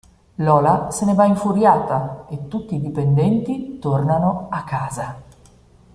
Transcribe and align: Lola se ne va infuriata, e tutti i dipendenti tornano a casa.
Lola 0.37 0.89
se 0.89 1.05
ne 1.05 1.13
va 1.13 1.25
infuriata, 1.25 2.25
e 2.27 2.47
tutti 2.47 2.73
i 2.73 2.81
dipendenti 2.81 3.77
tornano 3.77 4.47
a 4.49 4.63
casa. 4.63 5.21